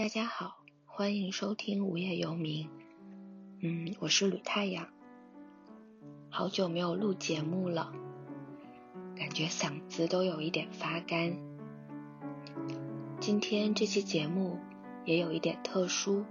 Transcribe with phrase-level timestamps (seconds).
[0.00, 0.56] 大家好，
[0.86, 2.70] 欢迎收听无业游民。
[3.60, 4.88] 嗯，我是吕太阳。
[6.30, 7.92] 好久没有录节目了，
[9.14, 11.36] 感觉嗓子都有一点发干。
[13.20, 14.58] 今天这期节目
[15.04, 16.24] 也有一点特殊，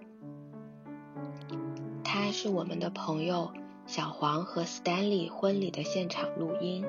[2.04, 3.54] 它是我们的朋友
[3.86, 6.84] 小黄和 Stanley 婚礼的现场录音，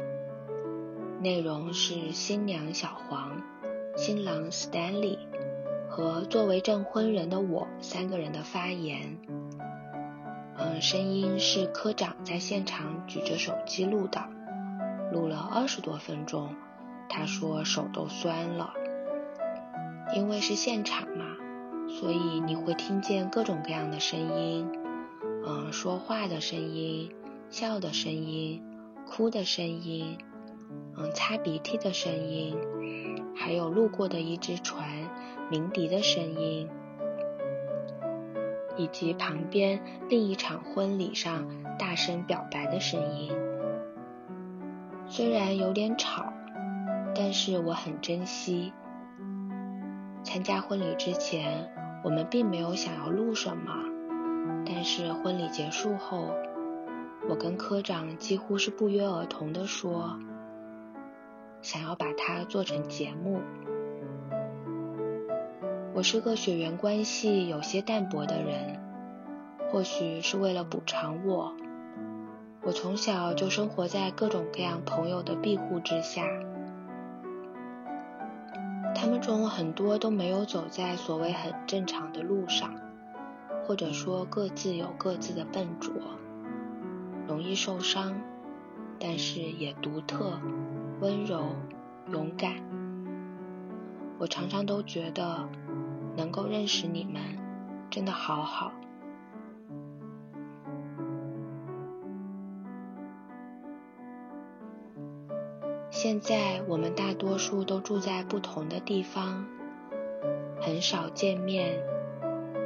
[1.21, 3.43] 内容是新娘小黄、
[3.99, 5.19] 新郎 Stanley
[5.91, 9.19] 和作为证婚人的我三个人的发言。
[10.57, 14.23] 嗯，声音是科长在现场举着手机录的，
[15.13, 16.55] 录了二十多分钟，
[17.09, 18.73] 他说手都酸了。
[20.15, 21.25] 因为是现场嘛，
[21.89, 24.71] 所以你会听见各种各样的声音，
[25.45, 27.11] 嗯，说话的声音、
[27.49, 28.63] 笑的声音、
[29.07, 30.19] 哭的声音，
[30.97, 32.57] 嗯，擦鼻涕的声音，
[33.35, 34.89] 还有路过的一只船
[35.51, 36.69] 鸣笛的声音。
[38.77, 41.47] 以及旁边另一场婚礼上
[41.79, 43.31] 大声表白的声音，
[45.07, 46.33] 虽然有点吵，
[47.15, 48.73] 但是我很珍惜。
[50.23, 51.71] 参加婚礼之前，
[52.03, 53.73] 我们并没有想要录什么，
[54.65, 56.31] 但是婚礼结束后，
[57.29, 60.19] 我跟科长几乎是不约而同的说，
[61.63, 63.41] 想要把它做成节目。
[65.93, 68.81] 我是个血缘关系有些淡薄的人，
[69.71, 71.53] 或许是为了补偿我，
[72.63, 76.25] 我从小就生活在各种各样朋友的庇护之下。
[78.95, 82.75] 他们中很多都没有走在所谓很正常的路上，
[83.67, 85.93] 或者说各自有各自的笨拙，
[87.29, 88.19] 容易受伤，
[88.99, 90.41] 但是也独特、
[91.01, 91.47] 温柔、
[92.13, 92.55] 勇敢。
[94.19, 95.49] 我常常都觉得。
[96.17, 97.23] 能够认识你们，
[97.89, 98.73] 真的好好。
[105.89, 109.47] 现在我们大多数都住在不同的地方，
[110.61, 111.81] 很少见面，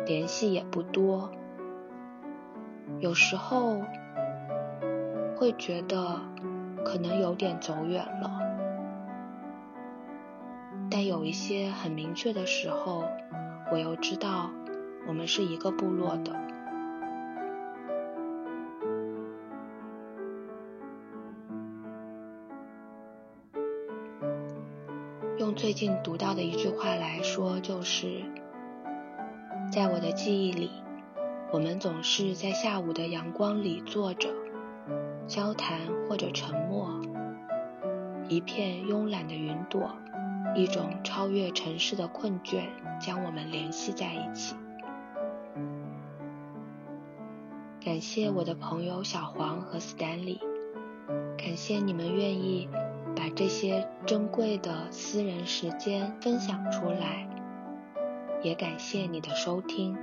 [0.07, 1.31] 联系也不多。
[2.99, 3.83] 有时候
[5.37, 6.19] 会觉得
[6.85, 8.41] 可能有点走远了，
[10.91, 13.05] 但有一些很明确的时候。
[13.73, 14.51] 我又知道，
[15.09, 16.33] 我们是一个部落的。
[25.39, 28.23] 用最近读到的一句话来说，就是
[29.73, 30.71] 在我的记忆里，
[31.51, 34.29] 我们总是在下午的阳光里坐着，
[35.27, 36.89] 交谈或者沉默，
[38.29, 39.91] 一片慵懒的云朵。
[40.55, 42.67] 一种超越城市的困倦，
[43.01, 44.55] 将我们联系在一起。
[47.81, 50.39] 感谢我的朋友小黄和 Stanley，
[51.37, 52.69] 感谢你们愿意
[53.17, 57.27] 把这些珍贵的私人时间分享出来，
[58.43, 59.97] 也感谢你的收听。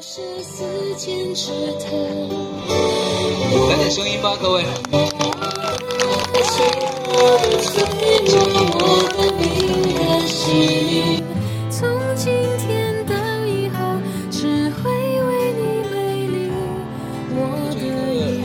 [0.00, 0.06] 来
[3.76, 4.64] 点声音吧，各位。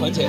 [0.02, 0.28] 环节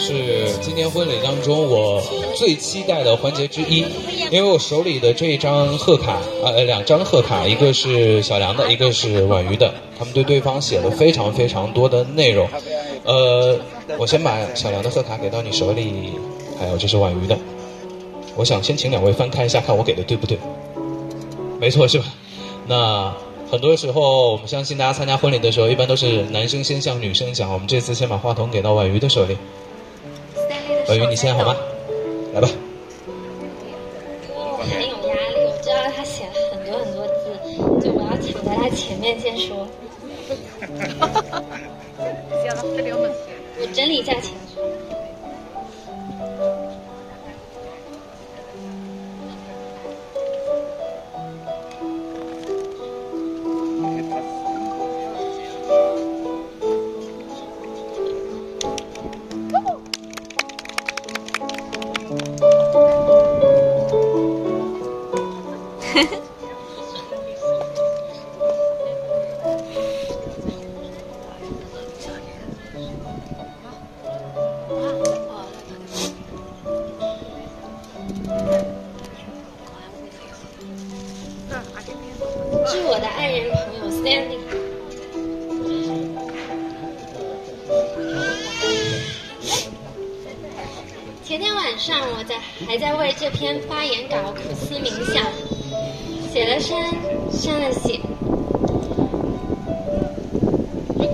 [0.00, 2.02] 是今天婚礼当中我
[2.34, 3.84] 最期待的环节之一，
[4.32, 9.72] 因为我手里的这一张贺卡，呃，两张贺卡，一个是小梁的，一个是婉瑜的。
[9.98, 12.48] 他们对对方写了非常非常多的内容，
[13.04, 13.58] 呃，
[13.98, 16.12] 我先把小梁的贺卡给到你手里，
[16.58, 17.38] 还有这是婉瑜的，
[18.36, 20.38] 我想先请两位翻开一下，看我给的对不对？
[21.58, 22.04] 没错是吧？
[22.66, 23.14] 那
[23.50, 29.36] 很多时候我们相信大家参加婚礼的时候，一般都是男生先向女生讲，我们这次先把话筒给到婉瑜的手里，
[30.88, 31.56] 婉瑜你先好吗？
[32.34, 32.48] 来吧。
[43.76, 44.14] 整理一下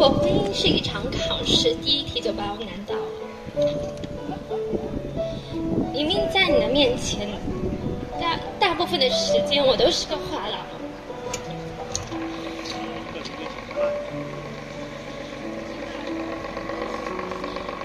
[0.02, 3.02] 果婚姻是一场考试，第一题就把我难倒了。
[5.93, 7.28] 明明在你的面前，
[8.20, 10.56] 大大部分的时间我都是个话痨。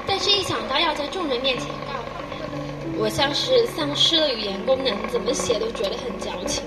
[0.08, 2.26] 但是，一想到要在众人面前告白，
[2.98, 6.64] 我像是丧失了语言功能，怎么写都觉得很矫情。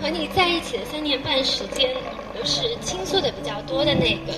[0.00, 1.94] 和你在一起的三年半时间，
[2.38, 4.32] 都是倾诉的比较多的那个，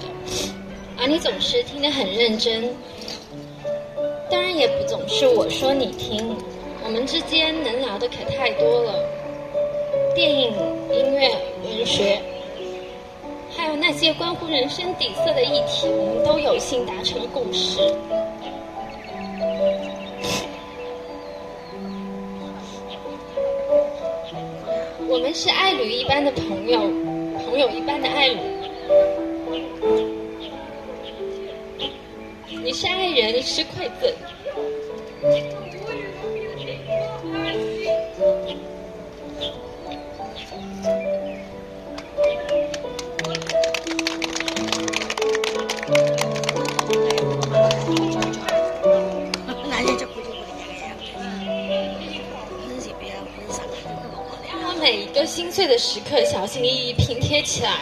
[0.98, 2.74] 而你总是听得很认真。
[4.30, 6.34] 当然，也不总是我说你听，
[6.82, 8.94] 我们之间能聊的可太多了，
[10.14, 10.50] 电影、
[10.90, 11.28] 音乐、
[11.62, 12.18] 文学。
[13.54, 17.80] 还有那些关乎人生底色的议题，我们都有幸达成共识。
[25.06, 26.80] 我们是爱侣一般的朋友，
[27.52, 28.40] 我有一般的爱我。
[32.62, 34.12] 你是爱人，是馈赠。
[55.40, 57.78] 心碎的时刻小心翼翼拼贴起来，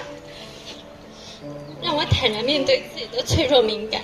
[1.83, 4.01] 让我坦然面对自己的脆弱敏感。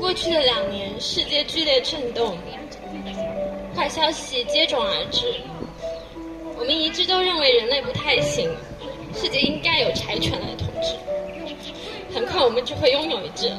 [0.00, 2.36] 过去的两年，世界剧烈震动，
[3.72, 5.32] 坏消息接踵而至。
[6.58, 8.50] 我们一致都认为人类不太行，
[9.14, 10.96] 世界应该有柴犬来统治。
[12.12, 13.58] 很快我们就会拥有一只了。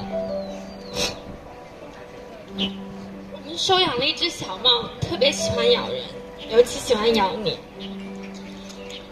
[2.58, 6.04] 我们收养了一只小猫，特别喜欢咬人，
[6.52, 7.58] 尤其喜欢咬你。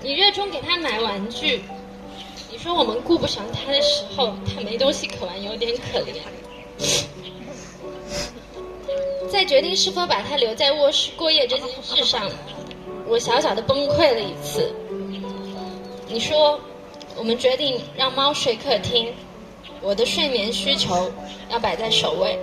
[0.02, 1.62] 你热衷给它买玩具，
[2.52, 6.16] 你说我们顾不上它的时候，它没东西可玩，有点可怜。
[9.32, 12.30] 在决定是否把它留在卧室过夜这件事上，
[13.08, 14.74] 我小小的崩溃了一次。
[16.08, 16.60] 你说，
[17.16, 19.14] 我们决定让猫睡客厅，
[19.82, 21.10] 我的睡眠需求
[21.50, 22.38] 要摆在首位。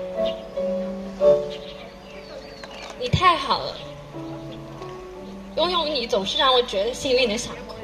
[2.98, 3.76] 你太好了，
[5.56, 7.74] 拥有你总是让我觉得幸运的想哭。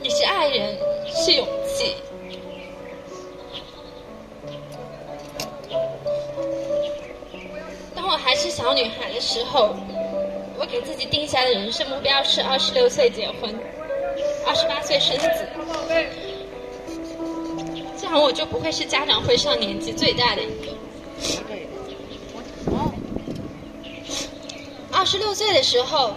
[0.00, 0.78] 你是爱人，
[1.12, 1.96] 是勇气。
[7.96, 9.74] 当我还是小女孩的时候，
[10.56, 13.52] 我给自己定下的人生目标是二十六岁结婚，
[14.46, 15.28] 二十八岁生子。
[18.00, 20.78] 这样我就不会是家长会上年纪最大的一个。
[24.90, 26.12] 二十六岁的时候，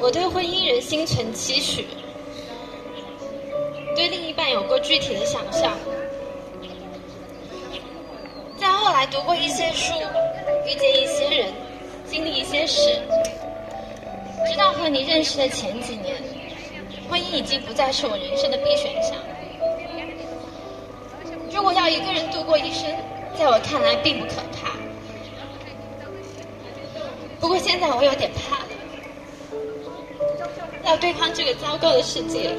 [0.00, 1.86] 我对婚姻仍心存期许，
[3.94, 5.76] 对另一半有过具体的想象。
[8.56, 9.92] 在后来读过一些书，
[10.66, 11.52] 遇见一些人，
[12.08, 12.98] 经历一些事，
[14.48, 16.16] 直到和你认识的前几年，
[17.10, 19.18] 婚姻已经不再是我人生的必选项。
[21.52, 22.90] 如果要一个人度过一生，
[23.38, 24.83] 在我看来并不可怕。
[27.44, 28.64] 不过现在我有点怕了，
[30.82, 32.50] 要对抗这个糟糕的世界，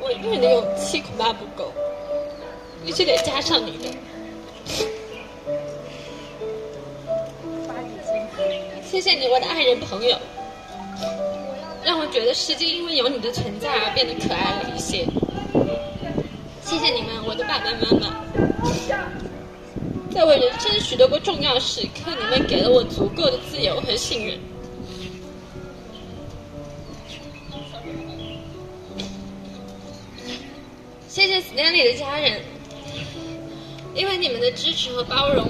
[0.00, 1.72] 我一个人的勇气恐怕不够，
[2.84, 3.88] 必须得加上你的。
[8.82, 10.18] 谢谢你，我的爱人朋友，
[11.84, 15.06] 让我觉得世界因为有你的存在而变得可爱了一些。
[16.64, 18.24] 谢谢你们，我的爸爸妈妈，
[20.12, 24.38] 在我人生许多个重要时刻，你们给了我足够的自由和信任。
[31.08, 32.40] 谢谢 Stanley 的家人，
[33.94, 35.46] 因为你们的支持和包容，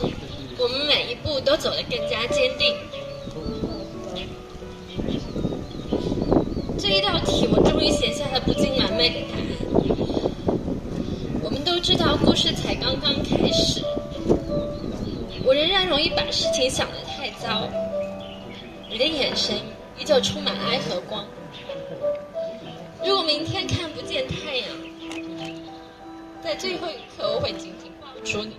[0.59, 2.75] 我们每一步都走得更加坚定。
[6.79, 9.45] 这一道题，我终于写下了不尽完美的答案。
[11.43, 12.75] 我们都知道，故事才
[16.23, 17.67] 把事情想得太糟。
[18.91, 19.57] 你的眼神
[19.99, 21.25] 依旧充满爱和光。
[23.03, 24.69] 如果明天看不见太阳，
[26.43, 28.55] 在最后一刻，我会紧紧抱住你，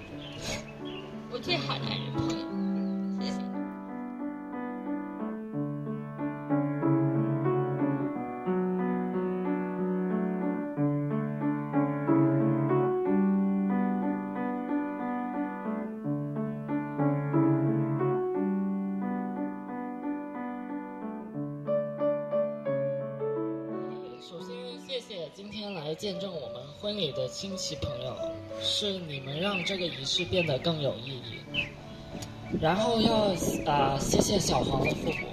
[26.80, 28.16] 婚礼的亲戚朋友，
[28.62, 31.40] 是你们让这个仪式变得更有意义。
[32.60, 33.34] 然后要
[33.66, 35.28] 啊、谢谢小黄的父母，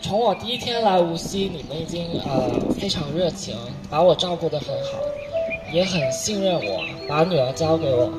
[0.00, 3.56] 从我第一天来无锡，你们已经呃非常热情，
[3.88, 4.98] 把我照顾得很好，
[5.72, 8.10] 也很信任我，把女儿交给我，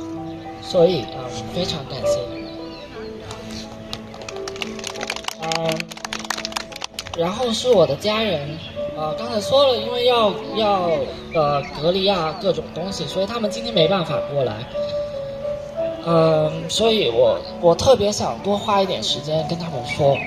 [0.61, 2.47] 所以啊、非常感谢你们。
[5.41, 5.79] 嗯、
[7.17, 8.57] 然后是我的家人，
[8.97, 10.89] 呃，刚才说了，因为要要
[11.35, 14.53] 呃隔离啊各种东西，所以他们今天没办法过来。
[16.05, 20.17] 嗯、所以我我特别想多花一点时间跟他们说。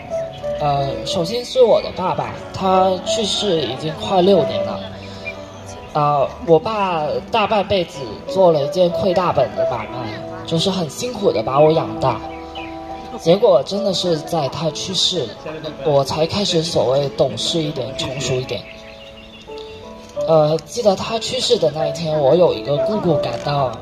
[0.61, 4.79] 呃，首先是我的爸爸，他去世已经快六年了。
[5.93, 7.99] 啊、我爸大半辈子
[8.29, 12.21] 做了一件亏大本的买卖，就是很辛苦的把我养大。
[13.21, 15.29] 结果真的是在他去世，
[15.85, 18.63] 我才开始所谓懂事一点、成熟一点。
[20.27, 23.73] 呃，记得他去世的那一天，我有一个姑姑赶到，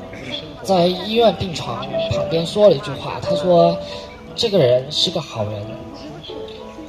[0.61, 3.77] 在医院病床旁边说了一句话，她说
[4.35, 5.65] ：“这个人是个好人。”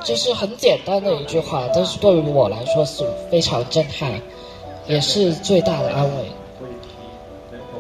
[0.02, 4.20] 这是很简单的一句话，但是对于我来说是非常震撼，
[4.88, 6.24] 也是最大的安慰。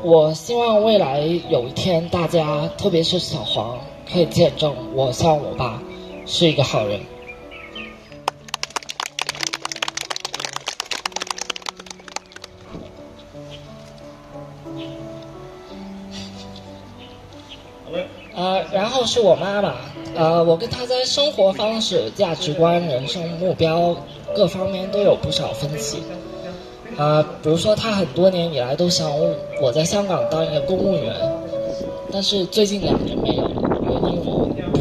[0.02, 3.78] 我希望未来有一天，大家特别是小黄，
[4.12, 5.80] 可以见证我像我爸
[6.26, 7.00] 是一个好人。
[18.34, 19.74] 呃，然后是我妈妈，
[20.16, 23.94] 呃，我跟她在生活方式、价值观、人生目标
[24.34, 26.02] 各方面都有不少分歧。
[26.96, 29.10] 啊，比如说她很多年以来都想
[29.60, 31.14] 我在香港当一个公务员，
[32.10, 33.46] 但是最近两年没有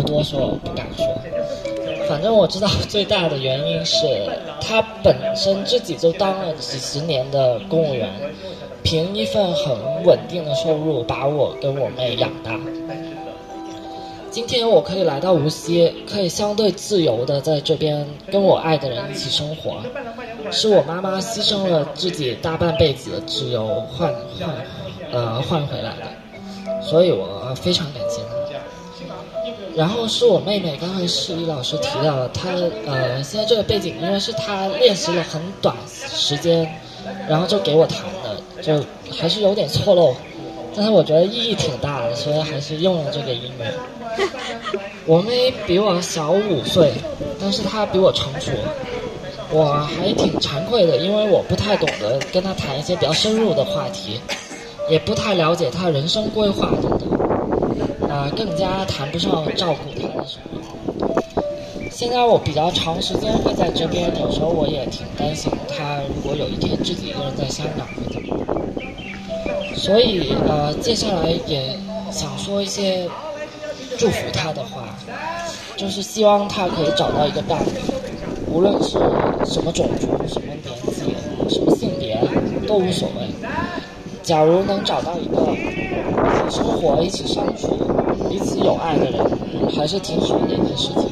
[0.09, 1.05] 多说，不敢说。
[2.07, 4.07] 反正我知道最大的原因是
[4.59, 8.09] 他本身自己就当了几十年的公务员，
[8.81, 12.59] 凭一份很稳定的收入把我跟我妹养大。
[14.31, 19.77] 今天我可以来到无锡，可以相对自由的在这边跟我爱的人一起生活，
[20.51, 24.49] 是我妈妈牺牲了自己大半辈子的自由换换
[25.11, 28.08] 呃换回来的，所以我非常感谢。
[29.75, 32.49] 然后是我妹妹，刚才是李老师提到了，她
[32.85, 36.67] 呃现在这个背景，因为是她练习了很短时间，
[37.29, 38.83] 然后就给我弹的，就
[39.13, 40.13] 还是有点错漏，
[40.75, 43.73] 但是我觉得意义挺大的，所以还是用了这个音乐。
[45.05, 46.91] 我妹比我小五岁，
[47.39, 48.51] 但是她比我成熟，
[49.51, 54.19] 我还挺惭愧的，因为我不太懂得跟她谈一些比较深入的话题，
[54.89, 57.18] 也不太了解她人生规划等等，
[58.09, 60.59] 啊、更加谈不上照顾她的什么。
[61.91, 69.75] 现在我比较长时间会在这边，有时候我也挺担心她，如果有一天自己一个人在香港会怎么样。
[69.75, 71.77] 所以呃，接下来也
[72.11, 73.07] 想说一些
[73.97, 74.83] 祝福他的话，
[75.77, 77.69] 就是希望他可以找到一个伴侣，
[78.51, 78.97] 无论是
[79.45, 80.75] 什么种族、什么年
[81.47, 82.19] 纪、什么性别
[82.67, 83.27] 都无所谓。
[84.21, 87.79] 假如能找到一个一起生活、一起相处、
[88.27, 89.23] 彼此有爱的人，
[89.75, 91.11] 还是挺好的一件事情。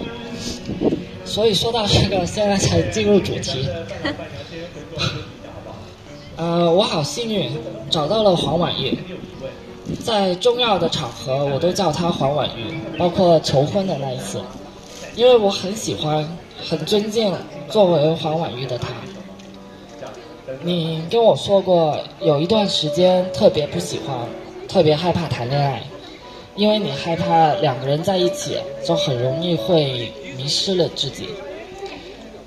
[1.23, 3.67] 所以说到这个，现在才进入主题。
[6.35, 7.49] 呃，我好幸运
[7.89, 8.97] 找到了黄婉玉，
[10.03, 14.39] 在重要的场合我都叫她黄婉玉，包括求婚的那一次，
[15.15, 16.27] 因为我很喜欢、
[16.69, 17.33] 很尊敬
[17.69, 18.89] 作为黄婉玉的她。
[20.61, 24.15] 你跟我说过有一段时间特别不喜欢，
[24.67, 25.81] 特别害怕谈恋爱，
[26.57, 31.29] 因为你害怕两个人在一起就很容易会迷失了自己。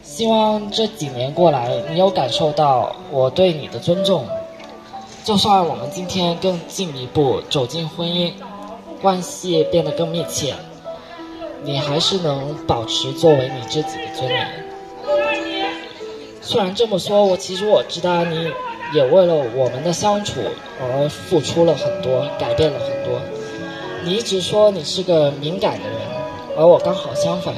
[0.03, 4.27] 希望这几年过来，你有感受到我对你的尊重。
[5.25, 8.33] 就算我们今天更进一步走进婚姻，
[9.01, 10.55] 关系变得更密切，
[11.63, 14.49] 你还是能保持作为你自己的尊严。
[16.43, 18.51] 虽然这么说，我其实我知道你
[18.93, 20.41] 也为了我们的相处
[20.81, 23.21] 而付出了很多，改变了很多。
[24.03, 25.99] 你一直说你是个敏感的人，
[26.57, 27.55] 而我刚好相反，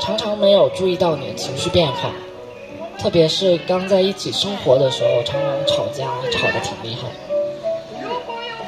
[0.00, 2.12] 常常没有注意到你的情绪变化。
[2.98, 7.08] 特别是刚在一起生活的时候，常常吵架，吵得挺厉害。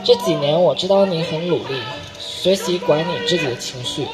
[0.04, 1.80] 这几年我知道你很努力，
[2.18, 4.06] 学习管理自己的情绪。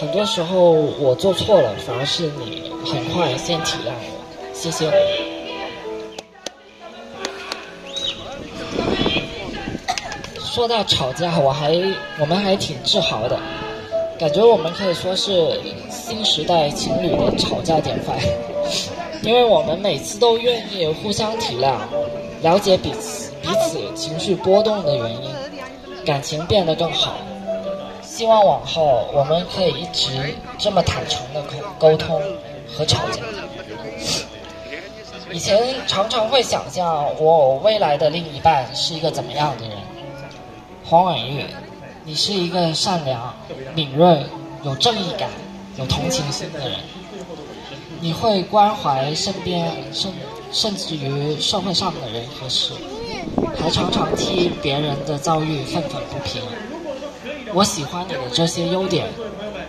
[0.00, 4.54] 很多时候我做错了，反而是你很快先体谅我。
[4.54, 4.90] 谢谢。
[10.54, 11.72] 说到吵架，我还
[12.20, 13.36] 我们还挺自豪的，
[14.16, 18.16] 感觉我们可以说是新时代情侣的吵架典范，
[19.22, 21.74] 因为我们每次都愿意互相体谅，
[22.40, 25.30] 了解彼此彼此情绪波动的原因，
[26.06, 27.14] 感情变得更好。
[28.00, 30.12] 希望往后我们可以一直
[30.56, 32.22] 这么坦诚的沟沟通
[32.72, 33.20] 和吵架。
[35.32, 39.76] 以前常常会想象我未来的另一半是一个怎么样的人。
[40.86, 41.46] 黄婉玉，
[42.04, 43.34] 你是一个善良、
[43.74, 44.26] 敏锐、
[44.62, 45.30] 有正义感、
[45.78, 46.78] 有同情心的人。
[48.00, 50.12] 你会关怀身边甚
[50.52, 52.74] 甚至于社会上的人和事，
[53.58, 56.42] 还常常替别人的遭遇愤愤不平。
[57.54, 59.06] 我喜欢你的这些优点，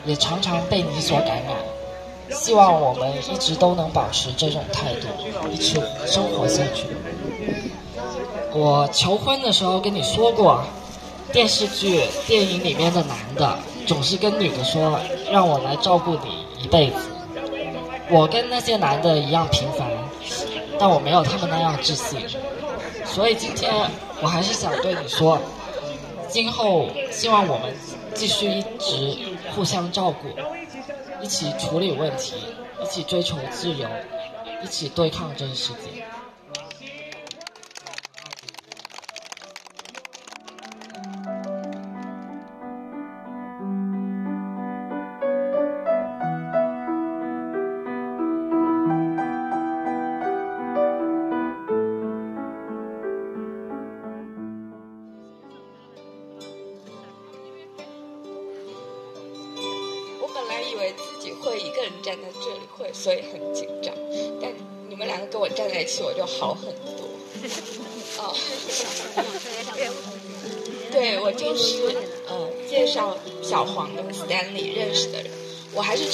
[0.06, 1.56] 也常常被你所感染。
[2.30, 5.08] 希望我们一直都能保持这种态度，
[5.50, 6.88] 一起生活下去。
[8.52, 10.62] 我求婚的时候跟你说过，
[11.36, 14.98] 电视剧、电影里面的男的总是跟女的说，
[15.30, 16.96] 让我来照顾你一辈子。
[18.10, 19.86] 我跟那些男的一样平凡，
[20.80, 22.22] 但我没有他们那样自信。
[23.04, 23.70] 所以今天
[24.22, 25.38] 我还是想对你说，
[26.30, 27.76] 今后希望我们
[28.14, 29.18] 继续一直
[29.54, 30.30] 互相照顾。
[31.22, 32.36] 一起处理问题，
[32.82, 33.90] 一起追求自由，
[34.64, 36.06] 一起对抗这个世界。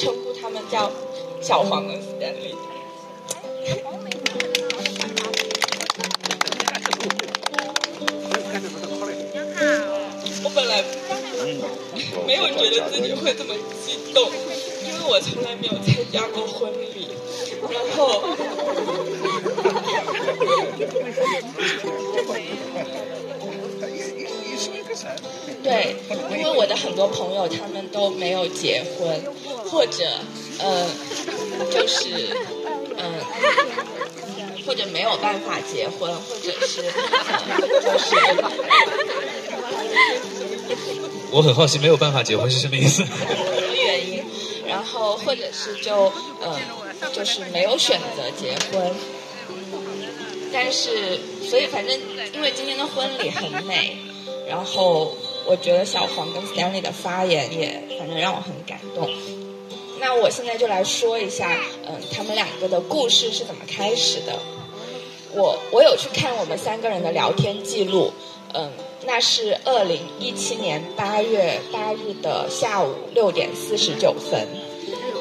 [0.02, 0.90] 称呼他们叫
[1.44, 2.56] 小黄跟 Stanley。
[10.44, 10.84] 我本来
[12.26, 13.54] 没有觉得自己会这么
[13.86, 14.32] 激动。
[14.84, 17.08] 因为我从来没有参加过婚礼，
[17.70, 18.24] 然后，
[25.64, 25.96] 对，
[26.32, 29.24] 因为我的很多朋友他们都没有结婚，
[29.71, 30.03] 或者，
[30.60, 30.88] 呃，
[31.71, 32.36] 就是，
[32.97, 33.21] 嗯，
[34.67, 36.81] 或者没有办法结婚，或者是，
[37.81, 38.15] 就是，
[41.31, 43.01] 我很好奇，没有办法结婚是什么意思？
[43.73, 44.21] 原因
[44.67, 46.12] 然后，或者是就
[46.43, 46.60] 嗯，
[47.13, 48.91] 就是没有选择结婚，
[50.51, 51.17] 但是，
[51.49, 51.97] 所以反正
[52.34, 53.97] 因为今天的婚礼很美，
[54.49, 59.10] 然后我觉得小黄跟 Stanley 的发言也反正让我很感动。
[60.02, 64.40] 那我现在就来说一下，嗯，他们两个的故事是怎么开始的。
[65.34, 68.12] 我我有去看我们三个人的聊天记录，
[68.54, 68.70] 嗯。
[69.04, 74.48] 那是二零一七年八月八日的下午六点四十九分，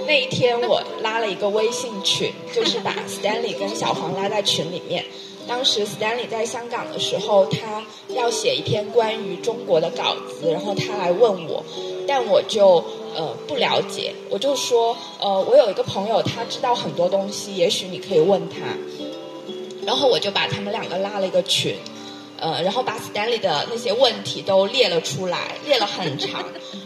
[0.07, 5.07] 那一天我拉了一个微信群，就是把 Stanley 跟小黄拉在群里面。
[5.49, 11.65] 当时 Stanley 在香港的时候，他要写一篇关于中国的稿子，然后他来问我，
[12.07, 18.57] 但我就呃不了解，我就说呃我有一个朋友，他知道很多东西，也许你可以问他。
[19.87, 21.77] 然后我就把他们两个拉了一个群。
[22.43, 26.43] 呃，然后把 Stanley 的那些问题都列了出来，列了很长，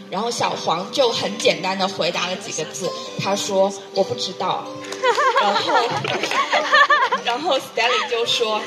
[0.09, 4.65] 然后小黄就很简单的回答了几个字，他说我不知道，
[5.41, 5.73] 然后
[7.23, 8.59] 然后 Stanley 就说：“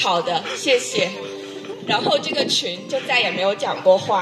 [0.00, 1.10] 好的，谢谢。”
[1.86, 4.20] 然后这个群就再也没有讲过话。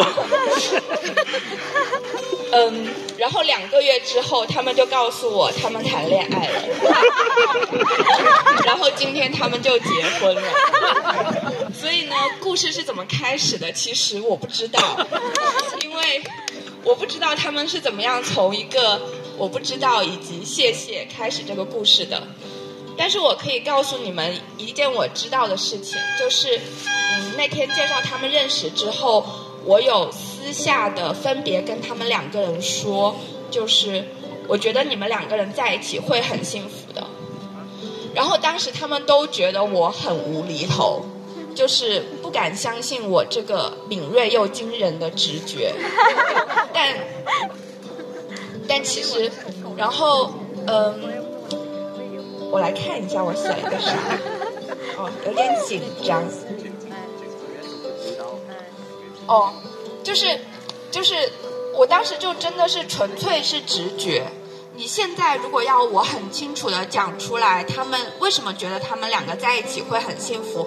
[2.50, 6.62] 嗯，然后两个月之后，他们就告诉我他们谈恋爱了。
[8.64, 10.42] 然后今天他们就结婚了。
[11.78, 13.70] 所以呢，故事是怎么开始的？
[13.72, 15.06] 其实我不知道，
[15.82, 16.22] 因为
[16.82, 19.00] 我不知道他们是怎么样从一个
[19.36, 22.22] 我不知道以及谢谢开始这个故事的。
[22.98, 29.24] 但是我可以告诉你们一件我知道的事情，就是嗯，那天介绍他们认识之后，
[29.64, 33.14] 我有私下的分别跟他们两个人说，
[33.52, 34.04] 就是
[34.48, 37.06] 我觉得你们两个人在一起会很幸福的。
[38.14, 41.04] 然后当时他们都觉得我很无厘头，
[41.54, 45.72] 就是不敢相信我这个敏锐又惊人的直觉。
[46.74, 46.96] 但
[48.66, 49.30] 但其实，
[49.76, 50.34] 然后
[50.66, 51.17] 嗯。
[52.50, 53.92] 我来看一下我写了个啥，
[54.96, 56.22] 哦，有点紧张。
[59.26, 59.52] 哦，
[60.02, 60.40] 就是
[60.90, 61.14] 就是，
[61.74, 64.26] 我当时就真的是纯粹是直觉。
[64.74, 70.66] 你现在如果要我很清楚的讲出来，他们为什么觉得他们两个在一起会很幸福，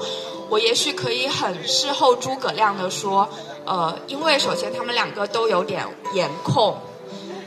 [0.49, 3.27] 我也许可以很事后诸葛亮的说，
[3.65, 6.77] 呃，因为首先他们两个都有点颜控，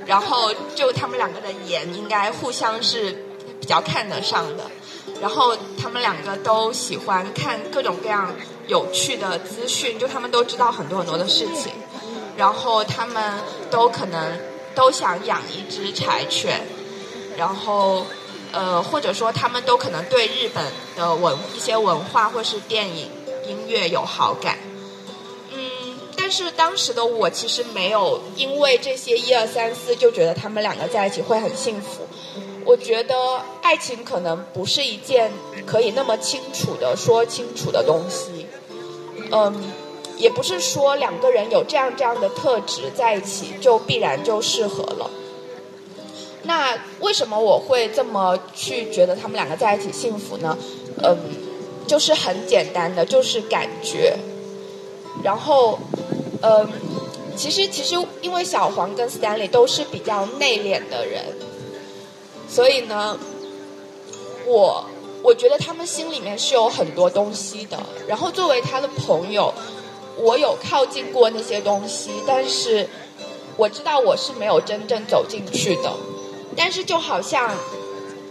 [0.06, 3.23] 然后就他们两个的颜应该互相是。
[3.64, 4.64] 比较看得上的，
[5.22, 8.30] 然后他们两个都喜欢看各种各样
[8.66, 11.72] 有趣的资讯，就他们都知道很多很多的事情，
[12.36, 14.38] 然后他们都可能
[14.74, 16.60] 都想养一只柴犬，
[17.38, 18.04] 然后
[18.52, 20.62] 呃或者说他们都可能对日本
[20.94, 23.08] 的文一些文化或是电影
[23.48, 24.58] 音乐有好感，
[25.54, 25.58] 嗯，
[26.18, 32.06] 但是当时的我其实没有因为这些一二三四就觉得他们两个在一起会很幸福。
[32.64, 33.14] 我觉得
[33.62, 35.30] 爱情可能不是一件
[35.66, 38.46] 可以那么清楚的说清楚的东西，
[39.30, 39.72] 嗯，
[40.16, 45.10] 也不是说两个人有这样这样的特质在一起就必然就适合了。
[46.44, 50.56] 那为什么我会这么去觉得他们两个在一起幸福呢？
[51.02, 51.16] 嗯，
[51.86, 54.16] 就是很简单的，就是感觉。
[55.22, 55.78] 然后，
[56.42, 56.68] 嗯，
[57.36, 61.24] 其实其实因为小黄跟 Stanley 都是比较内敛的人。
[62.54, 63.18] 所以呢，
[64.46, 64.84] 我
[65.24, 67.76] 我觉得他们心里面是有很多东西的。
[68.06, 69.52] 然后作为他的朋友，
[70.16, 72.88] 我有靠近过那些东西，但是
[73.56, 75.92] 我知道我是没有真正走进去的。
[76.56, 77.50] 但是就好像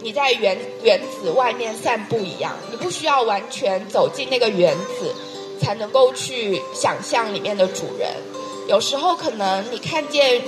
[0.00, 5.14] 你在原原子外面散步一样，你不需要完全走进那个原子，
[5.60, 8.08] 才能够去想象里面的主人。
[8.68, 10.40] 有时候可能你看见。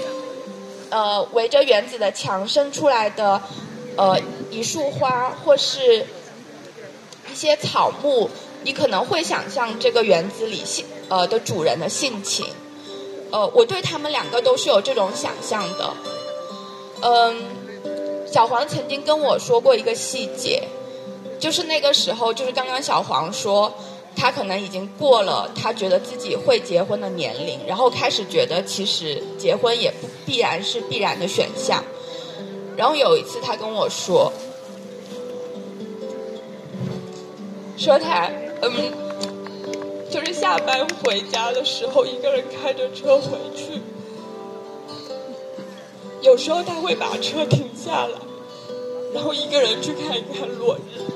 [0.96, 3.42] 呃，围着园子的墙生出来的，
[3.98, 4.18] 呃，
[4.50, 6.06] 一束花或是
[7.30, 8.30] 一些草木，
[8.62, 12.46] 你可能会想象这个园子里性呃的主人的性情。
[13.30, 15.92] 呃，我对他们两个都是有这种想象的。
[17.02, 17.44] 嗯，
[18.32, 20.62] 小黄曾经跟我说过一个细节，
[21.38, 23.70] 就是那个时候，就是刚刚小黄说。
[24.16, 31.84] 他可能已经过了他觉得自己会结婚的年龄，然后开始觉得其实结婚也不必然是必然的选项。
[32.76, 34.32] 然后有一次他跟我说，
[37.76, 38.30] 说他
[38.62, 38.70] 嗯，
[40.10, 43.80] 就是下班回家的时候一个人开着车回去，
[46.22, 48.18] 有时候他会把车停下来，
[49.14, 51.15] 然后一个人去看一看落日。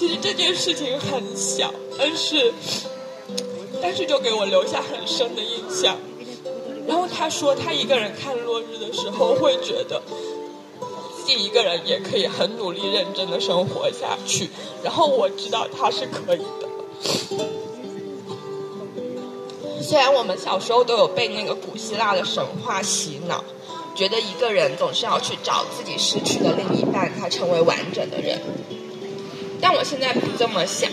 [0.00, 2.54] 其实这件事情很小，但是，
[3.82, 5.98] 但是就给我留下很深的印象。
[6.88, 10.00] 然后他说，他一个人看落日的时候，会觉得
[11.18, 14.48] 自己一个人也可以很努力、认真的生活下去。
[14.82, 16.66] 然后我知道他是可以的。
[19.82, 23.44] 虽然我们小时候都有被那个古希腊的神话洗脑，
[23.94, 28.40] 觉得一个人总是要去找自己失去的另一半，才成为完整的人。
[29.60, 30.90] 但我现在不这么想。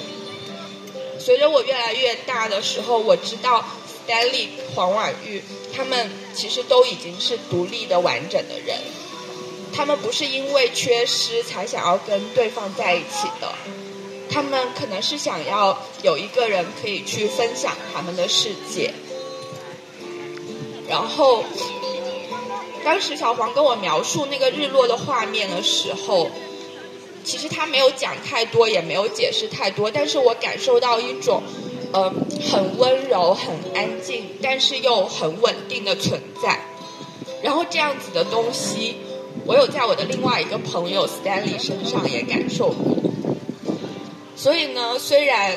[1.19, 3.65] 随着我越来越大的时候，我知道
[4.07, 5.41] Stanley、黄婉玉
[5.75, 8.77] 他们其实都已经是独立的、完整的人。
[9.73, 13.53] 他们不是因为缺失才想要跟对方在一起的，
[14.29, 18.93] 他们可能是想要有一个人可以去分享他们的世界。
[20.87, 21.43] 然后，
[22.85, 26.29] 当时小黄跟我描述那个日落的画面的时候。
[27.27, 31.43] 其实他没有讲太多，也没有解释太多，但是我感受到一种，
[31.91, 36.61] 嗯，很温柔、很安静，但是又很稳定的存在。
[37.43, 38.95] 然后这样子的东西，
[39.45, 42.95] 我有在我的另外一个朋友 Stanley 身上也感受过。
[44.37, 45.51] 所以呢，虽然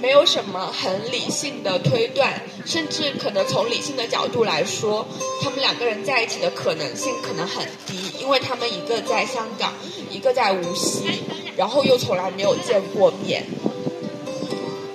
[0.00, 5.06] 没有什么很理性的推断，甚至可能从理性的角度来说，
[5.42, 9.74] 他们两个人在一起的可能性可能很低，因为他们一个在香港，
[10.10, 11.22] 一个在无锡，
[11.56, 13.46] 然后又从来没有见过面。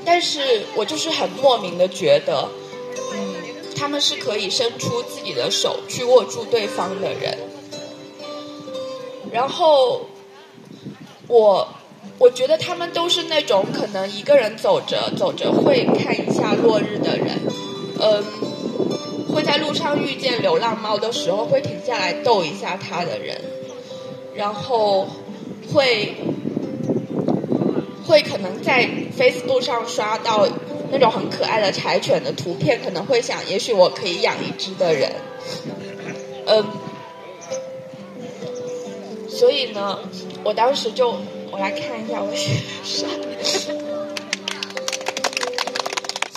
[0.04, 2.50] 但是我就是很莫名的觉得，
[3.14, 3.36] 嗯，
[3.76, 7.38] 他们是可以伸出自己的手去握住对方的人。
[9.32, 10.08] 然后
[11.28, 11.68] 我
[12.18, 17.40] 我觉得他们都是那种可能一个人走着走着会看一下落日的人，
[18.00, 18.24] 嗯，
[19.34, 23.42] 会在路上遇见流浪猫的时候会停下来逗一下它的人，
[24.36, 25.08] 然后
[25.74, 26.16] 会。
[28.08, 30.48] 会可能在 Facebook 上刷到
[30.92, 35.12] 那种很可爱的柴犬的图片，可能会想，也许我可以养一只的人，
[36.46, 36.64] 嗯，
[39.28, 39.98] 所以呢，
[40.44, 41.16] 我当时就
[41.56, 43.08] 我来看一下我写啥，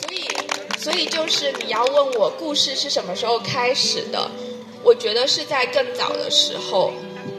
[0.01, 0.29] 所以
[0.79, 4.31] 所以就是你要问我故事是什么时候开始的，
[4.85, 6.93] 我觉得是在更早的时候，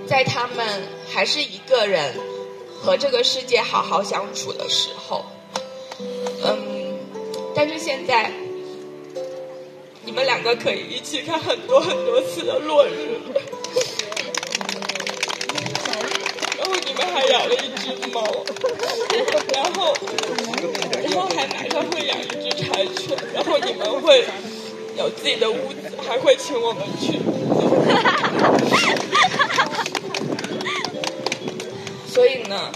[0.06, 2.14] 在他们还是一个人。
[2.82, 5.26] 和这个世界好好相处的时候，
[6.42, 6.98] 嗯，
[7.54, 8.32] 但是现在
[10.06, 13.20] 你们两个可以一起看很多很多次的落日，
[16.58, 17.54] 然后你们还聊了
[19.54, 19.94] 然后
[21.04, 24.26] 然后还马上会养一只柴犬，然后你们会
[24.98, 27.20] 有自己的屋子，还会请我们去。
[32.08, 32.72] 所以呢，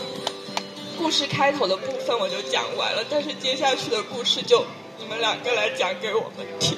[0.98, 4.66] 故事开头的部分我就讲完了，但是接下去的故事就
[5.00, 6.78] 你们两个来讲给我们听。